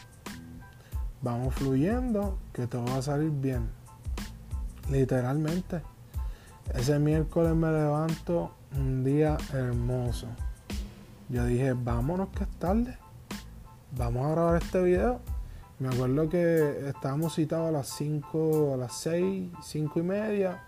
Vamos 1.23 1.55
fluyendo, 1.55 2.37
que 2.53 2.67
todo 2.67 2.85
va 2.85 2.97
a 2.97 3.01
salir 3.01 3.31
bien. 3.31 3.69
Literalmente. 4.89 5.81
Ese 6.71 6.99
miércoles 6.99 7.55
me 7.55 7.71
levanto 7.71 8.51
un 8.77 9.03
día 9.03 9.35
hermoso. 9.51 10.27
Yo 11.29 11.45
dije, 11.45 11.73
vámonos 11.73 12.29
que 12.29 12.43
es 12.43 12.49
tarde. 12.59 12.97
Vamos 13.97 14.27
a 14.27 14.29
grabar 14.29 14.61
este 14.61 14.83
video. 14.83 15.21
Me 15.79 15.87
acuerdo 15.87 16.29
que 16.29 16.87
estábamos 16.87 17.33
citados 17.33 17.69
a 17.69 17.71
las 17.71 17.89
5, 17.89 18.75
a 18.75 18.77
las 18.77 18.93
6, 18.99 19.51
5 19.63 19.99
y 19.99 20.03
media. 20.03 20.63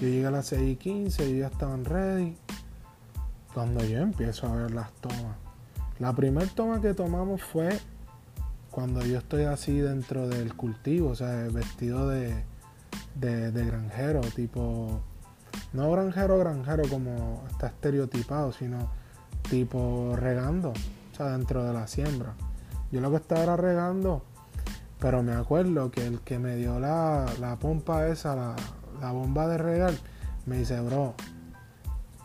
Yo 0.00 0.08
llegué 0.08 0.26
a 0.26 0.30
las 0.30 0.46
6 0.46 0.72
y 0.72 0.76
15 0.76 1.28
y 1.28 1.38
ya 1.40 1.48
estaban 1.48 1.84
ready. 1.84 2.34
Cuando 3.52 3.84
yo 3.84 3.98
empiezo 3.98 4.46
a 4.46 4.56
ver 4.56 4.70
las 4.70 4.90
tomas 4.94 5.45
la 5.98 6.12
primera 6.14 6.46
toma 6.54 6.80
que 6.80 6.94
tomamos 6.94 7.42
fue 7.42 7.78
cuando 8.70 9.02
yo 9.02 9.18
estoy 9.18 9.44
así 9.44 9.78
dentro 9.78 10.28
del 10.28 10.54
cultivo, 10.54 11.08
o 11.10 11.14
sea, 11.14 11.48
vestido 11.50 12.10
de, 12.10 12.44
granjero, 13.14 14.20
tipo, 14.34 15.00
no 15.72 15.90
granjero, 15.90 16.38
granjero 16.38 16.82
como 16.90 17.44
está 17.50 17.68
estereotipado, 17.68 18.52
sino 18.52 18.90
tipo 19.48 20.14
regando, 20.16 20.70
o 20.70 21.16
sea, 21.16 21.30
dentro 21.30 21.64
de 21.64 21.72
la 21.72 21.86
siembra. 21.86 22.34
Yo 22.92 23.00
lo 23.00 23.10
que 23.10 23.16
estaba 23.16 23.44
era 23.44 23.56
regando, 23.56 24.22
pero 25.00 25.22
me 25.22 25.32
acuerdo 25.32 25.90
que 25.90 26.06
el 26.06 26.20
que 26.20 26.38
me 26.38 26.56
dio 26.56 26.78
la, 26.78 27.24
la 27.40 27.56
pompa 27.56 28.06
esa, 28.08 28.36
la, 28.36 28.56
la 29.00 29.12
bomba 29.12 29.48
de 29.48 29.56
regar, 29.56 29.94
me 30.44 30.58
dice, 30.58 30.78
bro, 30.82 31.14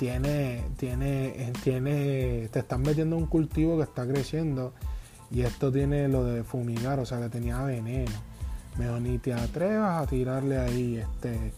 tiene, 0.02 0.64
tiene, 0.78 1.54
tiene, 1.64 2.50
te 2.52 2.58
están 2.58 2.82
metiendo 2.82 3.16
un 3.16 3.28
cultivo 3.28 3.78
que 3.78 3.84
está 3.84 4.08
creciendo 4.08 4.74
y 5.30 5.42
esto 5.42 5.72
tiene 5.72 6.08
lo 6.08 6.26
de 6.26 6.44
fumigar, 6.44 7.00
o 7.00 7.06
sea 7.06 7.20
que 7.20 7.30
tenía 7.30 7.62
veneno. 7.62 8.12
Mejor 8.80 9.00
ni 9.00 9.20
te 9.20 9.32
atrevas 9.32 10.02
a 10.02 10.08
tirarle 10.10 10.58
ahí, 10.60 10.98
este, 10.98 11.54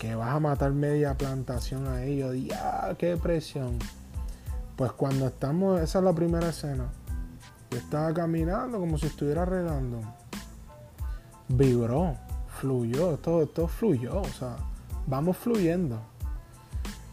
que 0.00 0.14
vas 0.14 0.30
a 0.34 0.40
matar 0.40 0.72
media 0.72 1.18
plantación 1.18 1.86
a 1.86 2.02
ellos. 2.02 2.34
¡Ya! 2.42 2.96
¡Qué 2.96 3.18
presión! 3.18 3.78
Pues 4.74 4.90
cuando 4.92 5.26
estamos, 5.26 5.78
esa 5.78 5.98
es 5.98 6.04
la 6.06 6.14
primera 6.14 6.48
escena. 6.48 6.86
Yo 7.70 7.76
estaba 7.76 8.14
caminando 8.14 8.80
como 8.80 8.96
si 8.96 9.04
estuviera 9.04 9.44
regando. 9.44 10.00
vibró, 11.46 12.16
fluyó, 12.58 13.18
todo, 13.18 13.46
todo 13.48 13.68
fluyó, 13.68 14.22
o 14.22 14.28
sea, 14.28 14.56
vamos 15.06 15.36
fluyendo. 15.36 16.00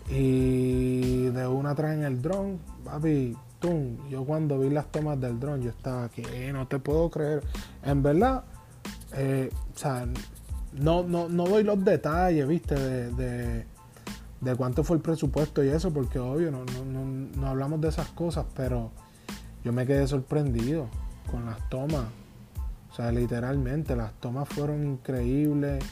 Y 0.09 1.25
de 1.25 1.47
una 1.47 1.75
traen 1.75 2.03
el 2.03 2.21
dron, 2.21 2.59
papi, 2.83 3.35
tum. 3.59 4.09
Yo 4.09 4.25
cuando 4.25 4.57
vi 4.59 4.69
las 4.69 4.87
tomas 4.91 5.19
del 5.19 5.39
dron, 5.39 5.61
yo 5.61 5.69
estaba 5.69 6.05
aquí, 6.05 6.23
eh, 6.33 6.51
no 6.51 6.67
te 6.67 6.79
puedo 6.79 7.09
creer. 7.09 7.43
En 7.83 8.01
verdad, 8.01 8.43
eh, 9.13 9.51
o 9.75 9.77
sea, 9.77 10.07
no, 10.73 11.03
no, 11.03 11.29
no 11.29 11.45
doy 11.45 11.63
los 11.63 11.83
detalles, 11.83 12.47
viste, 12.47 12.75
de, 12.75 13.65
de, 14.41 14.55
cuánto 14.55 14.83
fue 14.83 14.97
el 14.97 15.01
presupuesto 15.01 15.63
y 15.63 15.69
eso, 15.69 15.91
porque 15.91 16.19
obvio, 16.19 16.51
no, 16.51 16.65
no, 16.65 17.05
no 17.05 17.47
hablamos 17.47 17.81
de 17.81 17.89
esas 17.89 18.07
cosas, 18.09 18.45
pero 18.55 18.91
yo 19.63 19.73
me 19.73 19.85
quedé 19.85 20.07
sorprendido 20.07 20.87
con 21.29 21.45
las 21.45 21.69
tomas. 21.69 22.05
O 22.91 22.95
sea, 22.95 23.11
literalmente, 23.11 23.95
las 23.95 24.13
tomas 24.13 24.47
fueron 24.49 24.83
increíbles. 24.83 25.83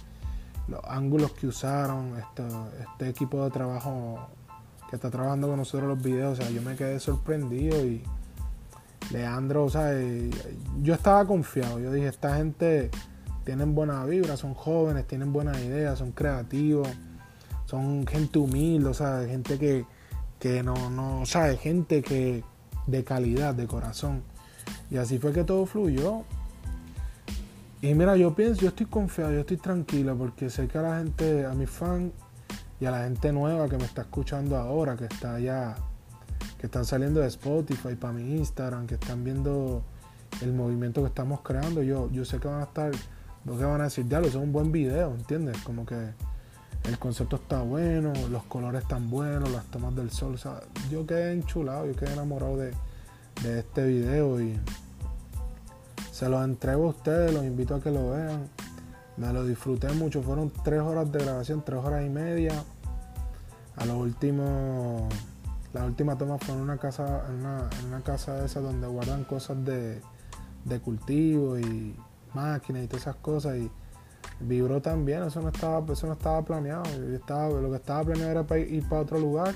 Los 0.67 0.81
ángulos 0.85 1.31
que 1.31 1.47
usaron, 1.47 2.13
este, 2.17 3.09
equipo 3.09 3.43
de 3.43 3.51
trabajo 3.51 4.27
que 4.89 4.95
está 4.95 5.09
trabajando 5.09 5.47
con 5.47 5.57
nosotros 5.57 5.87
los 5.87 6.01
videos, 6.01 6.39
o 6.39 6.41
sea, 6.41 6.49
yo 6.49 6.61
me 6.61 6.75
quedé 6.75 6.99
sorprendido 6.99 7.85
y 7.85 8.03
Leandro, 9.11 9.65
o 9.65 9.69
sea, 9.69 9.93
eh, 9.93 10.29
yo 10.81 10.93
estaba 10.93 11.25
confiado, 11.25 11.79
yo 11.79 11.91
dije, 11.91 12.07
esta 12.07 12.35
gente 12.35 12.89
tienen 13.45 13.75
buena 13.75 14.03
vibra, 14.05 14.35
son 14.35 14.53
jóvenes, 14.53 15.07
tienen 15.07 15.31
buenas 15.31 15.57
ideas, 15.59 15.99
son 15.99 16.11
creativos, 16.11 16.87
son 17.65 18.05
gente 18.05 18.39
humilde, 18.39 18.89
o 18.89 18.93
sea, 18.93 19.25
gente 19.27 19.57
que, 19.57 19.85
que 20.39 20.63
no, 20.63 20.89
no, 20.89 21.21
o 21.21 21.25
sea, 21.25 21.55
gente 21.55 22.01
que 22.01 22.43
de 22.87 23.03
calidad, 23.03 23.53
de 23.53 23.67
corazón. 23.67 24.23
Y 24.89 24.97
así 24.97 25.19
fue 25.19 25.33
que 25.33 25.43
todo 25.43 25.65
fluyó. 25.65 26.23
Y 27.87 27.95
mira, 27.95 28.17
yo 28.17 28.35
pienso, 28.35 28.63
yo 28.63 28.67
estoy 28.67 28.85
confiado, 28.87 29.31
yo 29.31 29.39
estoy 29.39 29.55
tranquilo 29.55 30.13
porque 30.17 30.49
sé 30.49 30.67
que 30.67 30.77
a 30.77 30.81
la 30.81 30.97
gente, 30.97 31.45
a 31.45 31.53
mis 31.53 31.69
fans 31.69 32.11
y 32.81 32.85
a 32.85 32.91
la 32.91 33.05
gente 33.05 33.31
nueva 33.31 33.69
que 33.69 33.77
me 33.77 33.85
está 33.85 34.01
escuchando 34.01 34.57
ahora, 34.57 34.97
que 34.97 35.05
está 35.05 35.35
allá, 35.35 35.73
que 36.59 36.65
están 36.65 36.83
saliendo 36.83 37.21
de 37.21 37.27
Spotify 37.27 37.95
para 37.95 38.11
mi 38.11 38.35
Instagram, 38.35 38.87
que 38.87 38.95
están 38.95 39.23
viendo 39.23 39.83
el 40.41 40.51
movimiento 40.51 41.01
que 41.01 41.07
estamos 41.07 41.39
creando, 41.39 41.81
yo, 41.81 42.11
yo 42.11 42.25
sé 42.25 42.39
que 42.39 42.49
van 42.49 42.59
a 42.59 42.65
estar, 42.65 42.91
lo 43.45 43.57
que 43.57 43.63
van 43.63 43.79
a 43.79 43.85
decir, 43.85 44.05
ya 44.09 44.19
lo 44.19 44.27
es 44.27 44.35
un 44.35 44.51
buen 44.51 44.73
video, 44.73 45.13
¿entiendes? 45.13 45.57
Como 45.59 45.85
que 45.85 46.09
el 46.83 46.99
concepto 46.99 47.37
está 47.37 47.61
bueno, 47.61 48.11
los 48.29 48.43
colores 48.43 48.81
están 48.81 49.09
buenos, 49.09 49.49
las 49.49 49.63
tomas 49.67 49.95
del 49.95 50.11
sol, 50.11 50.33
o 50.33 50.37
sea, 50.37 50.59
yo 50.91 51.07
quedé 51.07 51.31
enchulado, 51.31 51.85
yo 51.85 51.95
quedé 51.95 52.11
enamorado 52.11 52.57
de, 52.57 52.73
de 53.43 53.59
este 53.59 53.85
video 53.85 54.41
y 54.41 54.59
se 56.17 56.27
los 56.27 56.43
entrego 56.43 56.85
a 56.85 56.89
ustedes, 56.89 57.31
los 57.31 57.45
invito 57.45 57.75
a 57.75 57.79
que 57.79 57.91
lo 57.91 58.09
vean. 58.09 58.49
Me 59.17 59.31
lo 59.31 59.45
disfruté 59.45 59.87
mucho, 59.91 60.23
fueron 60.23 60.51
tres 60.63 60.81
horas 60.81 61.11
de 61.11 61.19
grabación, 61.19 61.61
tres 61.63 61.77
horas 61.77 62.03
y 62.03 62.09
media. 62.09 62.63
A 63.75 63.85
lo 63.85 63.99
último, 63.99 65.07
la 65.73 65.85
última 65.85 66.17
toma 66.17 66.39
fue 66.39 66.55
en 66.55 66.61
una 66.61 66.79
casa, 66.79 67.23
en 67.29 67.35
una, 67.35 67.69
en 67.79 67.85
una 67.85 68.01
casa 68.01 68.43
esa 68.43 68.61
donde 68.61 68.87
guardan 68.87 69.25
cosas 69.25 69.63
de, 69.63 70.01
de 70.65 70.79
cultivo 70.79 71.59
y 71.59 71.95
máquinas 72.33 72.85
y 72.85 72.87
todas 72.87 73.03
esas 73.03 73.17
cosas 73.17 73.57
y 73.57 73.69
vibró 74.39 74.81
también, 74.81 75.21
eso 75.21 75.39
no 75.39 75.49
estaba, 75.49 75.85
eso 75.93 76.07
no 76.07 76.13
estaba 76.13 76.41
planeado. 76.41 76.83
estaba, 77.13 77.49
lo 77.49 77.69
que 77.69 77.75
estaba 77.75 78.03
planeado 78.05 78.31
era 78.31 78.57
ir 78.57 78.89
para 78.89 79.03
otro 79.03 79.19
lugar 79.19 79.53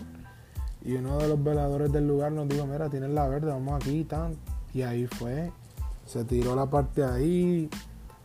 y 0.86 0.94
uno 0.94 1.18
de 1.18 1.28
los 1.28 1.44
veladores 1.44 1.92
del 1.92 2.08
lugar 2.08 2.32
nos 2.32 2.48
dijo, 2.48 2.68
mira, 2.68 2.88
tienes 2.88 3.10
la 3.10 3.28
verde, 3.28 3.48
vamos 3.48 3.82
aquí 3.82 4.02
y 4.02 4.04
tal. 4.04 4.38
Y 4.76 4.84
ahí 4.84 5.08
fue. 5.08 5.52
Se 6.06 6.24
tiró 6.26 6.56
la 6.56 6.70
parte 6.70 7.04
ahí, 7.04 7.70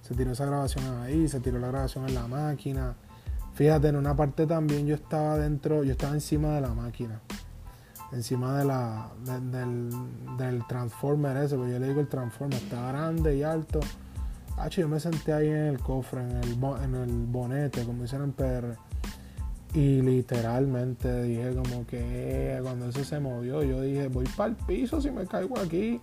se 0.03 0.15
tiró 0.15 0.33
esa 0.33 0.47
grabación 0.47 0.85
ahí, 1.03 1.29
se 1.29 1.41
tiró 1.41 1.59
la 1.59 1.69
grabación 1.69 2.09
en 2.09 2.15
la 2.15 2.27
máquina. 2.27 2.95
Fíjate, 3.55 3.89
en 3.89 3.97
una 3.97 4.15
parte 4.15 4.47
también 4.47 4.87
yo 4.87 4.95
estaba 4.95 5.39
dentro, 5.39 5.83
yo 5.83 5.93
estaba 5.93 6.15
encima 6.15 6.55
de 6.55 6.61
la 6.61 6.75
máquina. 6.75 7.21
Encima 8.13 8.59
de 8.59 8.65
la, 8.65 9.09
del, 9.25 9.91
del 10.39 10.67
transformer 10.67 11.37
ese, 11.39 11.57
porque 11.57 11.73
yo 11.73 11.79
le 11.79 11.89
digo 11.89 12.01
el 12.01 12.09
transformer, 12.09 12.59
está 12.63 12.89
grande 12.89 13.37
y 13.37 13.43
alto. 13.43 13.81
H, 14.59 14.81
yo 14.81 14.89
me 14.89 15.01
senté 15.01 15.33
ahí 15.33 15.49
en 15.49 15.67
el 15.67 15.81
cofre, 15.81 16.23
en 16.23 16.37
el, 16.37 16.65
en 16.83 16.95
el 16.95 17.27
bonete, 17.27 17.85
como 17.85 18.03
dicen 18.03 18.23
en 18.23 18.33
PR. 18.33 18.77
Y 19.75 20.01
literalmente 20.01 21.23
dije 21.25 21.55
como 21.55 21.87
que 21.87 22.59
cuando 22.63 22.89
eso 22.89 23.05
se 23.05 23.21
movió, 23.21 23.63
yo 23.63 23.83
dije, 23.83 24.09
voy 24.09 24.27
para 24.37 24.51
el 24.51 24.57
piso 24.57 25.01
si 25.01 25.11
me 25.11 25.27
caigo 25.27 25.59
aquí. 25.59 26.01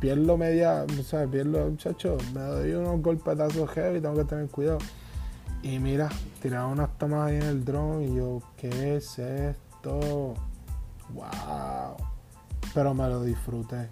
Pierdo 0.00 0.36
media, 0.36 0.86
o 0.88 1.02
sea, 1.02 1.26
pierdo, 1.26 1.70
muchacho, 1.70 2.16
me 2.32 2.40
doy 2.40 2.72
unos 2.72 3.02
golpetazos 3.02 3.68
heavy, 3.70 4.00
tengo 4.00 4.16
que 4.16 4.24
tener 4.24 4.48
cuidado. 4.48 4.78
Y 5.62 5.78
mira, 5.80 6.08
tiraron 6.40 6.72
unas 6.72 6.96
tomas 6.98 7.28
ahí 7.28 7.36
en 7.36 7.42
el 7.42 7.64
dron 7.64 8.02
y 8.02 8.14
yo, 8.14 8.40
¿qué 8.56 8.96
es 8.96 9.18
esto? 9.18 10.34
¡Wow! 11.14 11.96
Pero 12.74 12.94
me 12.94 13.08
lo 13.08 13.22
disfruté. 13.24 13.88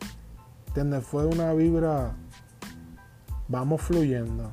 ¿Entiendes? 0.68 1.04
Fue 1.04 1.26
una 1.26 1.52
vibra. 1.54 2.12
Vamos 3.48 3.82
fluyendo. 3.82 4.52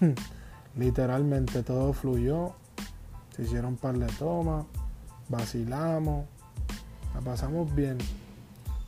Literalmente 0.76 1.62
todo 1.62 1.92
fluyó 1.92 2.54
se 3.40 3.46
hicieron 3.46 3.72
un 3.72 3.76
par 3.76 3.96
de 3.96 4.06
tomas, 4.18 4.66
vacilamos, 5.28 6.26
la 7.14 7.20
pasamos 7.20 7.74
bien. 7.74 7.98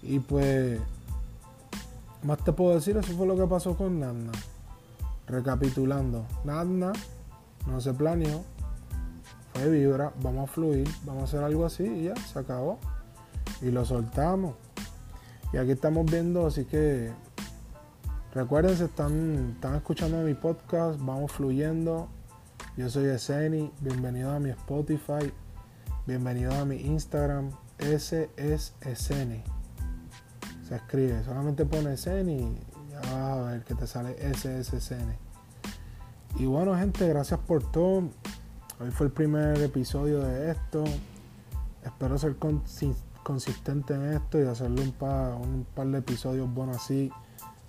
Y 0.02 0.18
pues, 0.18 0.80
más 2.22 2.38
te 2.44 2.52
puedo 2.52 2.74
decir, 2.74 2.96
eso 2.96 3.12
fue 3.14 3.26
lo 3.26 3.36
que 3.36 3.46
pasó 3.46 3.76
con 3.76 4.00
Nanda. 4.00 4.32
Recapitulando, 5.26 6.26
Nanda 6.44 6.92
no 7.66 7.80
se 7.80 7.92
planeó, 7.92 8.42
fue 9.52 9.68
vibra, 9.68 10.12
vamos 10.22 10.48
a 10.48 10.52
fluir, 10.52 10.88
vamos 11.04 11.22
a 11.22 11.24
hacer 11.24 11.44
algo 11.44 11.64
así 11.64 11.84
y 11.84 12.04
ya, 12.04 12.16
se 12.16 12.38
acabó. 12.38 12.78
Y 13.60 13.70
lo 13.70 13.84
soltamos. 13.84 14.54
Y 15.52 15.58
aquí 15.58 15.72
estamos 15.72 16.10
viendo, 16.10 16.46
así 16.46 16.64
que 16.64 17.12
recuerden, 18.34 18.76
si 18.76 18.84
están, 18.84 19.54
están 19.54 19.76
escuchando 19.76 20.18
mi 20.22 20.34
podcast, 20.34 20.98
vamos 21.00 21.32
fluyendo. 21.32 22.08
Yo 22.76 22.88
soy 22.88 23.06
Eseni, 23.06 23.70
bienvenido 23.80 24.30
a 24.30 24.38
mi 24.38 24.50
Spotify, 24.50 25.32
bienvenido 26.06 26.54
a 26.54 26.64
mi 26.64 26.76
Instagram, 26.76 27.50
S 27.78 28.30
es 28.36 28.74
Eseni. 28.80 29.42
Se 30.66 30.76
escribe, 30.76 31.22
solamente 31.24 31.66
pone 31.66 31.94
Eseni 31.94 32.34
y 32.34 32.90
ya 32.90 33.00
vas 33.00 33.12
a 33.14 33.42
ver 33.42 33.64
que 33.64 33.74
te 33.74 33.86
sale 33.86 34.16
S 34.18 34.60
es 34.60 34.72
Eseni. 34.72 35.14
Y 36.36 36.46
bueno 36.46 36.76
gente, 36.76 37.08
gracias 37.08 37.40
por 37.40 37.70
todo. 37.70 38.10
Hoy 38.80 38.90
fue 38.90 39.06
el 39.06 39.12
primer 39.12 39.60
episodio 39.60 40.20
de 40.20 40.52
esto. 40.52 40.84
Espero 41.84 42.16
ser 42.18 42.36
consistente 43.22 43.94
en 43.94 44.12
esto 44.12 44.40
y 44.40 44.46
hacerle 44.46 44.82
un 44.82 44.92
par, 44.92 45.34
un 45.34 45.66
par 45.74 45.86
de 45.88 45.98
episodios 45.98 46.52
buenos 46.52 46.76
así. 46.76 47.10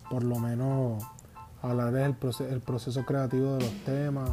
Por 0.09 0.23
lo 0.23 0.37
menos 0.39 1.03
hablarles 1.61 2.15
el, 2.39 2.47
el 2.47 2.61
proceso 2.61 3.05
creativo 3.05 3.55
de 3.55 3.61
los 3.61 3.83
temas 3.85 4.31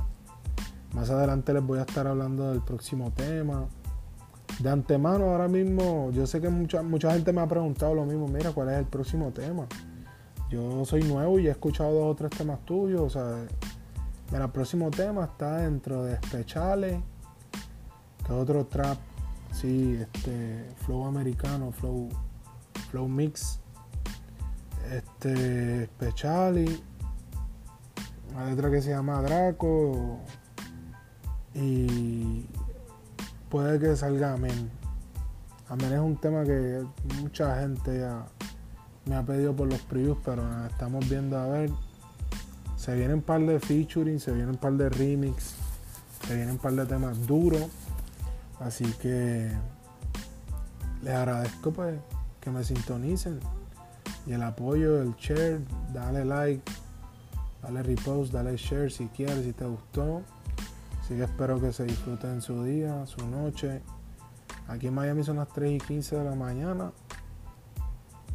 más 0.94 1.08
adelante 1.08 1.52
les 1.52 1.64
voy 1.64 1.78
a 1.78 1.82
estar 1.82 2.06
hablando 2.06 2.50
del 2.50 2.62
próximo 2.62 3.12
tema. 3.12 3.68
De 4.60 4.68
antemano, 4.68 5.30
ahora 5.30 5.48
mismo, 5.48 6.10
yo 6.10 6.26
sé 6.26 6.38
que 6.38 6.50
mucha, 6.50 6.82
mucha 6.82 7.12
gente 7.12 7.32
me 7.32 7.40
ha 7.40 7.46
preguntado 7.46 7.94
lo 7.94 8.04
mismo, 8.04 8.28
mira, 8.28 8.52
¿cuál 8.52 8.68
es 8.68 8.76
el 8.76 8.84
próximo 8.84 9.30
tema? 9.30 9.66
Yo 10.50 10.84
soy 10.84 11.02
nuevo 11.02 11.38
y 11.38 11.46
he 11.46 11.50
escuchado 11.50 11.94
dos 11.94 12.12
o 12.12 12.14
tres 12.14 12.30
temas 12.30 12.62
tuyos, 12.66 13.00
o 13.00 13.08
sea, 13.08 13.46
mira, 14.30 14.44
el 14.44 14.50
próximo 14.50 14.90
tema 14.90 15.24
está 15.24 15.58
dentro 15.58 16.04
de 16.04 16.16
Speciales, 16.16 17.00
que 18.18 18.24
es 18.24 18.38
otro 18.38 18.66
trap, 18.66 18.98
sí, 19.50 19.98
este, 19.98 20.68
flow 20.84 21.06
americano, 21.06 21.72
flow, 21.72 22.10
flow 22.90 23.08
mix, 23.08 23.60
este, 24.92 25.86
Speciali, 25.86 26.82
una 28.34 28.44
letra 28.44 28.70
que 28.70 28.82
se 28.82 28.90
llama 28.90 29.22
Draco, 29.22 30.18
y 31.54 32.46
puede 33.50 33.80
que 33.80 33.96
salga 33.96 34.32
Amén. 34.32 34.70
Amén 35.68 35.92
es 35.92 36.00
un 36.00 36.16
tema 36.16 36.44
que 36.44 36.82
mucha 37.20 37.60
gente 37.60 37.98
ya 37.98 38.24
me 39.04 39.16
ha 39.16 39.22
pedido 39.22 39.54
por 39.54 39.68
los 39.68 39.80
previews, 39.82 40.18
pero 40.24 40.42
estamos 40.66 41.08
viendo 41.08 41.36
a 41.36 41.46
ver. 41.46 41.70
Se 42.76 42.94
vienen 42.94 43.16
un 43.16 43.22
par 43.22 43.40
de 43.40 43.60
featuring, 43.60 44.18
se 44.18 44.32
vienen 44.32 44.50
un 44.50 44.56
par 44.56 44.72
de 44.72 44.88
remix, 44.88 45.54
se 46.26 46.34
vienen 46.34 46.52
un 46.52 46.58
par 46.58 46.72
de 46.72 46.86
temas 46.86 47.26
duros. 47.26 47.66
Así 48.60 48.84
que 49.00 49.50
les 51.02 51.14
agradezco 51.14 51.72
pues 51.72 51.98
que 52.40 52.50
me 52.50 52.64
sintonicen 52.64 53.40
y 54.26 54.32
el 54.32 54.42
apoyo, 54.42 55.02
el 55.02 55.14
share, 55.16 55.60
dale 55.92 56.24
like, 56.24 56.62
dale 57.62 57.82
repost, 57.82 58.32
dale 58.32 58.56
share 58.56 58.90
si 58.90 59.06
quieres, 59.08 59.44
si 59.44 59.52
te 59.52 59.64
gustó. 59.64 60.22
Así 61.10 61.16
que 61.16 61.24
espero 61.24 61.60
que 61.60 61.72
se 61.72 61.82
disfruten 61.82 62.40
su 62.40 62.62
día, 62.62 63.04
su 63.04 63.26
noche. 63.26 63.82
Aquí 64.68 64.86
en 64.86 64.94
Miami 64.94 65.24
son 65.24 65.38
las 65.38 65.48
3 65.48 65.72
y 65.72 65.78
15 65.84 66.18
de 66.18 66.24
la 66.24 66.36
mañana. 66.36 66.92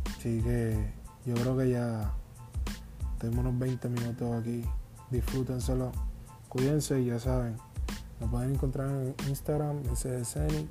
Así 0.10 0.42
que 0.42 0.92
yo 1.26 1.36
creo 1.36 1.56
que 1.56 1.70
ya 1.70 2.12
tenemos 3.18 3.46
unos 3.46 3.60
20 3.60 3.88
minutos 3.88 4.42
aquí 4.42 4.66
disfrútenselo, 5.10 5.94
cuídense 6.50 7.00
y 7.00 7.06
ya 7.06 7.18
saben, 7.18 7.56
nos 8.20 8.30
pueden 8.30 8.56
encontrar 8.56 8.90
en 8.90 9.16
Instagram, 9.30 9.82
SDCNI, 9.96 10.68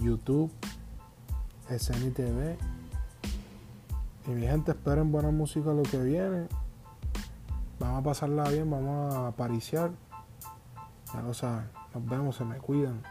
YouTube, 0.00 0.52
SNI 1.76 2.10
TV. 2.12 2.56
Y 4.28 4.30
mi 4.30 4.42
gente, 4.42 4.70
esperen 4.70 5.10
buena 5.10 5.32
música 5.32 5.72
lo 5.72 5.82
que 5.82 5.98
viene. 5.98 6.46
Vamos 7.80 7.98
a 7.98 8.04
pasarla 8.04 8.48
bien, 8.48 8.70
vamos 8.70 9.12
a 9.12 9.26
apariciar. 9.26 9.90
Lo 11.14 11.34
saben. 11.34 11.70
Nos 11.94 12.04
vemos, 12.04 12.36
se 12.36 12.44
me 12.44 12.58
cuidan. 12.58 13.02